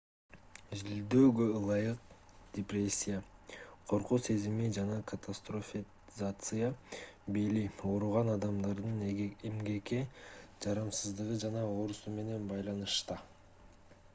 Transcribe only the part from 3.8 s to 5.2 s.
коркуу сезими жана